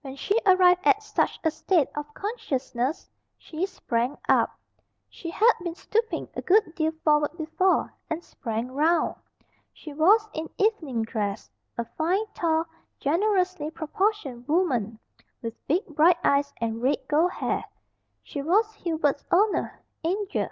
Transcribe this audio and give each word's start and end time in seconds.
When 0.00 0.16
she 0.16 0.36
arrived 0.44 0.80
at 0.84 1.04
such 1.04 1.38
a 1.44 1.52
state 1.52 1.86
of 1.94 2.12
consciousness 2.12 3.08
she 3.36 3.64
sprang 3.64 4.18
up 4.28 4.50
she 5.08 5.30
had 5.30 5.52
been 5.62 5.76
stooping 5.76 6.26
a 6.34 6.42
good 6.42 6.74
deal 6.74 6.90
forward 7.04 7.36
before 7.38 7.94
and 8.10 8.20
sprang 8.24 8.72
round. 8.72 9.14
She 9.72 9.94
was 9.94 10.28
in 10.32 10.50
evening 10.58 11.04
dress. 11.04 11.48
A 11.78 11.84
fine, 11.96 12.26
tall, 12.34 12.64
generously 12.98 13.70
proportioned 13.70 14.48
woman, 14.48 14.98
with 15.42 15.64
big 15.68 15.86
bright 15.94 16.18
eyes, 16.24 16.52
and 16.60 16.82
red 16.82 16.98
gold 17.06 17.30
hair, 17.30 17.62
she 18.24 18.42
was 18.42 18.72
Hubert's 18.74 19.24
"oner" 19.30 19.80
"Angel." 20.02 20.48